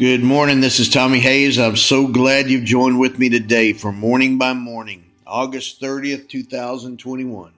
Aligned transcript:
Good 0.00 0.22
morning. 0.22 0.62
This 0.62 0.80
is 0.80 0.88
Tommy 0.88 1.20
Hayes. 1.20 1.58
I'm 1.58 1.76
so 1.76 2.06
glad 2.06 2.48
you've 2.48 2.64
joined 2.64 2.98
with 2.98 3.18
me 3.18 3.28
today 3.28 3.74
for 3.74 3.92
Morning 3.92 4.38
by 4.38 4.54
Morning, 4.54 5.04
August 5.26 5.78
30th, 5.78 6.26
2021. 6.26 7.52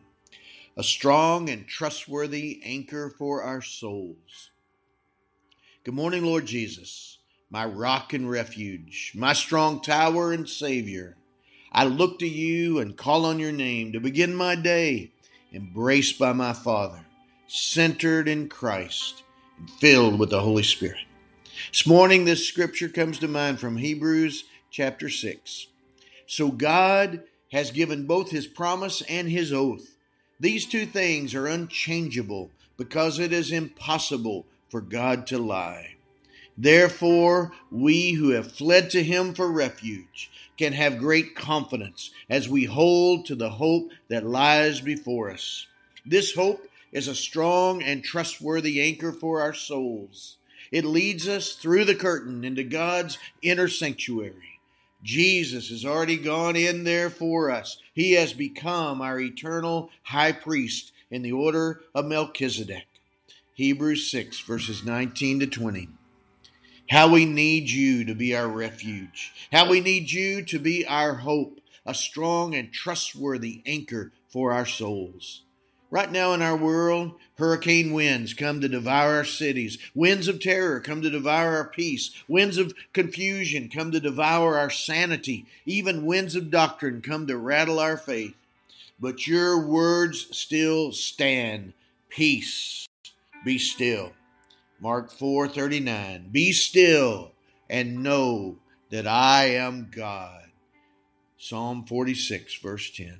A 0.76 0.82
strong 0.82 1.48
and 1.48 1.68
trustworthy 1.68 2.60
anchor 2.64 3.14
for 3.16 3.44
our 3.44 3.62
souls. 3.62 4.50
Good 5.84 5.94
morning, 5.94 6.24
Lord 6.24 6.46
Jesus, 6.46 7.18
my 7.48 7.64
rock 7.64 8.12
and 8.12 8.28
refuge, 8.28 9.12
my 9.14 9.34
strong 9.34 9.80
tower 9.80 10.32
and 10.32 10.48
Savior. 10.48 11.16
I 11.70 11.84
look 11.84 12.18
to 12.18 12.28
you 12.28 12.80
and 12.80 12.96
call 12.96 13.24
on 13.24 13.38
your 13.38 13.52
name 13.52 13.92
to 13.92 14.00
begin 14.00 14.34
my 14.34 14.56
day, 14.56 15.12
embraced 15.54 16.18
by 16.18 16.32
my 16.32 16.54
Father, 16.54 17.06
centered 17.46 18.26
in 18.26 18.48
Christ, 18.48 19.22
and 19.60 19.70
filled 19.70 20.18
with 20.18 20.30
the 20.30 20.40
Holy 20.40 20.64
Spirit. 20.64 21.06
This 21.70 21.86
morning, 21.86 22.24
this 22.24 22.46
scripture 22.46 22.88
comes 22.88 23.18
to 23.20 23.28
mind 23.28 23.60
from 23.60 23.76
Hebrews 23.76 24.44
chapter 24.70 25.08
6. 25.08 25.68
So 26.26 26.50
God 26.50 27.22
has 27.52 27.70
given 27.70 28.06
both 28.06 28.30
his 28.30 28.46
promise 28.46 29.02
and 29.02 29.28
his 29.28 29.52
oath. 29.52 29.96
These 30.40 30.66
two 30.66 30.86
things 30.86 31.34
are 31.34 31.46
unchangeable 31.46 32.50
because 32.76 33.18
it 33.18 33.32
is 33.32 33.52
impossible 33.52 34.44
for 34.68 34.80
God 34.80 35.26
to 35.28 35.38
lie. 35.38 35.94
Therefore, 36.58 37.52
we 37.70 38.12
who 38.12 38.30
have 38.30 38.52
fled 38.52 38.90
to 38.90 39.02
him 39.02 39.32
for 39.32 39.50
refuge 39.50 40.30
can 40.58 40.72
have 40.72 40.98
great 40.98 41.34
confidence 41.34 42.10
as 42.28 42.48
we 42.48 42.64
hold 42.64 43.24
to 43.26 43.34
the 43.34 43.50
hope 43.50 43.90
that 44.08 44.26
lies 44.26 44.80
before 44.80 45.30
us. 45.30 45.66
This 46.04 46.34
hope 46.34 46.66
is 46.90 47.08
a 47.08 47.14
strong 47.14 47.82
and 47.82 48.04
trustworthy 48.04 48.80
anchor 48.82 49.12
for 49.12 49.40
our 49.40 49.54
souls. 49.54 50.36
It 50.72 50.86
leads 50.86 51.28
us 51.28 51.52
through 51.52 51.84
the 51.84 51.94
curtain 51.94 52.44
into 52.44 52.64
God's 52.64 53.18
inner 53.42 53.68
sanctuary. 53.68 54.60
Jesus 55.02 55.68
has 55.68 55.84
already 55.84 56.16
gone 56.16 56.56
in 56.56 56.84
there 56.84 57.10
for 57.10 57.50
us. 57.50 57.76
He 57.92 58.12
has 58.12 58.32
become 58.32 59.02
our 59.02 59.20
eternal 59.20 59.90
high 60.04 60.32
priest 60.32 60.92
in 61.10 61.22
the 61.22 61.32
order 61.32 61.82
of 61.94 62.06
Melchizedek. 62.06 62.86
Hebrews 63.54 64.10
6, 64.10 64.40
verses 64.40 64.82
19 64.84 65.40
to 65.40 65.46
20. 65.46 65.88
How 66.88 67.08
we 67.12 67.26
need 67.26 67.68
you 67.68 68.04
to 68.06 68.14
be 68.14 68.34
our 68.34 68.48
refuge. 68.48 69.32
How 69.52 69.68
we 69.68 69.80
need 69.80 70.10
you 70.10 70.42
to 70.46 70.58
be 70.58 70.86
our 70.86 71.14
hope, 71.16 71.60
a 71.84 71.94
strong 71.94 72.54
and 72.54 72.72
trustworthy 72.72 73.62
anchor 73.66 74.12
for 74.28 74.52
our 74.52 74.66
souls. 74.66 75.42
Right 75.92 76.10
now 76.10 76.32
in 76.32 76.40
our 76.40 76.56
world, 76.56 77.16
hurricane 77.34 77.92
winds 77.92 78.32
come 78.32 78.62
to 78.62 78.68
devour 78.68 79.16
our 79.16 79.26
cities. 79.26 79.76
Winds 79.94 80.26
of 80.26 80.40
terror 80.40 80.80
come 80.80 81.02
to 81.02 81.10
devour 81.10 81.54
our 81.54 81.68
peace. 81.68 82.12
Winds 82.26 82.56
of 82.56 82.72
confusion 82.94 83.68
come 83.68 83.92
to 83.92 84.00
devour 84.00 84.56
our 84.56 84.70
sanity. 84.70 85.44
Even 85.66 86.06
winds 86.06 86.34
of 86.34 86.50
doctrine 86.50 87.02
come 87.02 87.26
to 87.26 87.36
rattle 87.36 87.78
our 87.78 87.98
faith. 87.98 88.34
But 88.98 89.26
your 89.26 89.60
words 89.60 90.34
still 90.34 90.92
stand. 90.92 91.74
Peace, 92.08 92.88
be 93.44 93.58
still. 93.58 94.14
Mark 94.80 95.12
4:39. 95.12 96.32
Be 96.32 96.52
still 96.52 97.32
and 97.68 98.02
know 98.02 98.56
that 98.88 99.06
I 99.06 99.56
am 99.56 99.90
God. 99.94 100.52
Psalm 101.36 101.84
46 101.84 102.54
verse 102.62 102.90
10. 102.90 103.18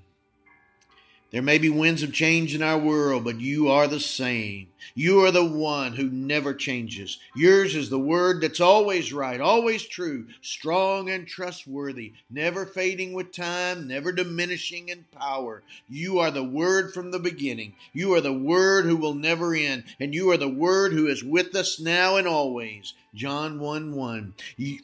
There 1.33 1.41
may 1.41 1.57
be 1.57 1.71
winds 1.71 2.03
of 2.03 2.13
change 2.13 2.55
in 2.55 2.63
our 2.63 2.77
world, 2.77 3.25
but 3.25 3.41
you 3.41 3.67
are 3.71 3.89
the 3.89 4.01
same. 4.01 4.69
You 4.95 5.25
are 5.25 5.31
the 5.31 5.47
one 5.47 5.95
who 5.95 6.11
never 6.11 6.53
changes. 6.53 7.19
Yours 7.35 7.75
is 7.75 7.89
the 7.89 7.99
word 7.99 8.43
that's 8.43 8.61
always 8.61 9.15
right, 9.15 9.41
always 9.41 9.83
true, 9.85 10.27
strong 10.43 11.09
and 11.09 11.27
trustworthy, 11.27 12.13
never 12.29 12.67
fading 12.67 13.15
with 13.15 13.33
time, 13.33 13.89
never 13.89 14.13
diminishing 14.13 14.91
in 14.91 15.07
power. 15.11 15.63
You 15.89 16.19
are 16.19 16.31
the 16.31 16.45
word 16.45 16.93
from 16.93 17.13
the 17.13 17.19
beginning. 17.19 17.77
You 17.95 18.13
are 18.13 18.21
the 18.21 18.35
word 18.35 18.85
who 18.85 18.99
will 18.99 19.15
never 19.15 19.55
end, 19.55 19.85
and 19.99 20.13
you 20.13 20.31
are 20.33 20.37
the 20.37 20.51
word 20.51 20.93
who 20.93 21.07
is 21.07 21.25
with 21.25 21.57
us 21.57 21.81
now 21.81 22.17
and 22.17 22.29
always. 22.29 22.93
John 23.15 23.59
1 23.59 23.95
1. 23.95 24.35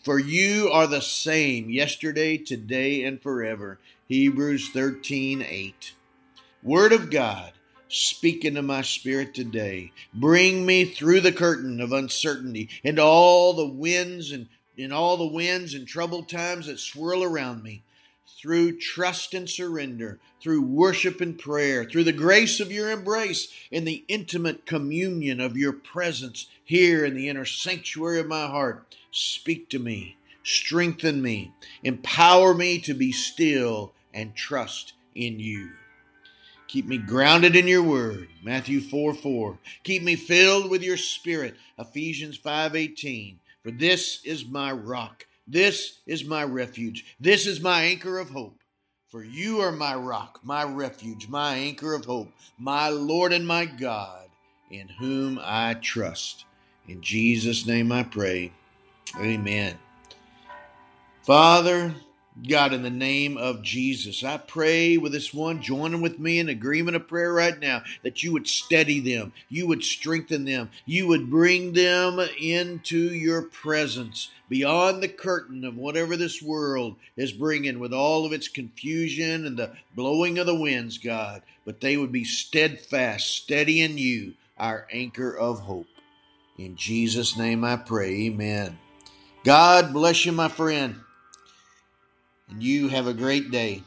For 0.03 0.19
you 0.19 0.71
are 0.73 0.87
the 0.87 1.03
same 1.03 1.69
yesterday, 1.69 2.39
today, 2.39 3.05
and 3.05 3.21
forever. 3.21 3.79
Hebrews 4.09 4.71
13 4.71 5.43
8. 5.47 5.93
Word 6.63 6.93
of 6.93 7.09
God, 7.09 7.53
speak 7.89 8.45
into 8.45 8.63
my 8.63 8.83
spirit 8.83 9.33
today. 9.33 9.93
Bring 10.13 10.67
me 10.67 10.85
through 10.85 11.21
the 11.21 11.31
curtain 11.31 11.81
of 11.81 11.93
uncertainty 11.93 12.69
and 12.83 12.99
all 12.99 13.53
the 13.53 13.67
winds 13.67 14.33
and 14.33 14.49
in 14.77 14.91
all 14.93 15.17
the 15.17 15.27
winds 15.27 15.73
and 15.75 15.87
troubled 15.87 16.29
times 16.29 16.67
that 16.67 16.81
swirl 16.81 17.23
around 17.23 17.63
me. 17.63 17.83
Through 18.41 18.79
trust 18.79 19.35
and 19.35 19.49
surrender, 19.49 20.19
through 20.41 20.63
worship 20.63 21.21
and 21.21 21.39
prayer, 21.39 21.85
through 21.85 22.05
the 22.05 22.13
grace 22.13 22.61
of 22.61 22.73
your 22.73 22.91
embrace, 22.91 23.49
in 23.71 23.85
the 23.85 24.05
intimate 24.09 24.67
communion 24.67 25.41
of 25.41 25.57
your 25.57 25.73
presence 25.73 26.47
here 26.65 27.05
in 27.05 27.15
the 27.15 27.29
inner 27.29 27.45
sanctuary 27.45 28.21
of 28.21 28.27
my 28.27 28.47
heart, 28.47 28.97
speak 29.11 29.69
to 29.71 29.79
me, 29.79 30.17
strengthen 30.45 31.23
me, 31.23 31.53
empower 31.83 32.53
me 32.53 32.79
to 32.81 32.95
be 32.95 33.11
still 33.11 33.93
and 34.13 34.37
trust 34.37 34.93
in 35.15 35.41
you. 35.41 35.71
Keep 36.69 36.87
me 36.87 36.99
grounded 36.99 37.57
in 37.57 37.67
your 37.67 37.83
word. 37.83 38.29
Matthew 38.43 38.81
4 38.81 39.15
4. 39.15 39.59
Keep 39.85 40.03
me 40.03 40.17
filled 40.17 40.71
with 40.71 40.83
your 40.83 40.99
spirit. 40.99 41.57
Ephesians 41.79 42.37
5 42.37 42.77
18. 42.77 43.41
For 43.63 43.71
this 43.71 44.21
is 44.25 44.47
my 44.47 44.73
rock. 44.73 45.27
This 45.47 46.01
is 46.07 46.25
my 46.25 46.45
refuge. 46.45 47.17
This 47.19 47.47
is 47.47 47.61
my 47.61 47.83
anchor 47.85 48.19
of 48.19 48.29
hope. 48.29 48.63
For 49.09 49.25
you 49.25 49.61
are 49.61 49.73
my 49.73 49.95
rock, 49.95 50.41
my 50.43 50.65
refuge, 50.65 51.29
my 51.29 51.55
anchor 51.55 51.95
of 51.95 52.05
hope, 52.05 52.31
my 52.59 52.91
Lord 52.91 53.33
and 53.33 53.47
my 53.47 53.65
God, 53.65 54.29
in 54.71 54.87
whom 54.89 55.41
I 55.43 55.75
trust. 55.81 56.45
In 56.87 57.01
Jesus' 57.01 57.67
name 57.67 57.91
I 57.91 58.03
pray. 58.03 58.53
Amen. 59.19 59.79
Father, 61.23 61.95
God, 62.47 62.73
in 62.73 62.83
the 62.83 62.91
name 62.91 63.37
of 63.37 63.63
Jesus, 63.63 64.23
I 64.23 64.37
pray 64.37 64.97
with 64.97 65.11
this 65.11 65.35
one, 65.35 65.61
joining 65.61 66.01
with 66.01 66.21
me 66.21 66.39
in 66.39 66.49
agreement 66.49 66.95
of 66.95 67.09
prayer 67.09 67.33
right 67.33 67.59
now, 67.59 67.83
that 68.05 68.23
you 68.23 68.33
would 68.33 68.47
steady 68.47 69.01
them, 69.01 69.33
you 69.49 69.67
would 69.67 69.83
strengthen 69.83 70.45
them, 70.45 70.71
you 70.87 71.09
would 71.09 71.31
bring 71.31 71.73
them 71.73 72.21
into 72.41 73.13
your 73.13 73.43
presence 73.43 74.31
beyond 74.49 75.03
the 75.03 75.09
curtain 75.09 75.65
of 75.65 75.77
whatever 75.77 76.17
this 76.17 76.41
world 76.41 76.95
is 77.17 77.33
bringing 77.33 77.81
with 77.81 77.93
all 77.93 78.25
of 78.25 78.33
its 78.33 78.47
confusion 78.47 79.45
and 79.45 79.57
the 79.57 79.73
blowing 79.97 80.39
of 80.39 80.47
the 80.47 80.55
winds, 80.55 80.99
God. 80.99 81.43
But 81.65 81.81
they 81.81 81.97
would 81.97 82.13
be 82.13 82.25
steadfast, 82.25 83.27
steady 83.35 83.81
in 83.81 83.99
you, 83.99 84.35
our 84.57 84.87
anchor 84.93 85.37
of 85.37 85.61
hope. 85.61 85.89
In 86.57 86.77
Jesus' 86.77 87.37
name 87.37 87.65
I 87.65 87.77
pray, 87.77 88.27
amen. 88.27 88.79
God 89.45 89.93
bless 89.93 90.25
you, 90.25 90.33
my 90.33 90.49
friend 90.49 91.01
and 92.49 92.63
you 92.63 92.89
have 92.89 93.07
a 93.07 93.15
great 93.15 93.51
day. 93.51 93.83